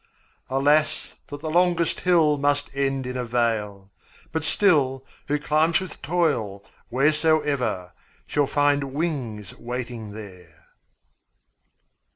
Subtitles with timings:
[0.47, 3.91] 20 Alas, that the longest hill Must end in a vale;
[4.31, 7.91] but still, Who climbs with toil, wheresoe'er,
[8.25, 10.69] Shall find wings waiting there.